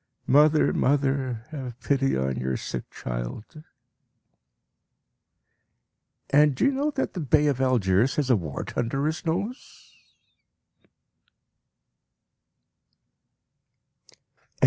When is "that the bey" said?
6.89-7.45